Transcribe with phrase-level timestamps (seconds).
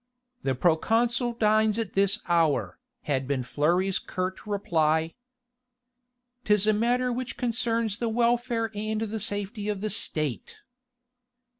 [0.41, 5.13] "The proconsul dines at this hour," had been Fleury's curt reply.
[6.43, 10.57] "'Tis a matter which concerns the welfare and the safety of the State!"